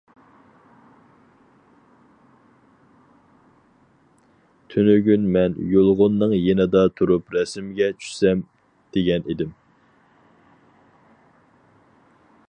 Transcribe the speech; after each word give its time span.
تۈنۈگۈن 4.73 5.29
مەن 5.35 5.59
يۇلغۇننىڭ 5.73 6.35
يېنىدا 6.37 6.83
تۇرۇپ 7.01 7.31
رەسىمگە 7.37 7.91
چۈشسەم 8.01 8.43
دېگەن 8.97 9.31
ئىدىم. 9.35 9.53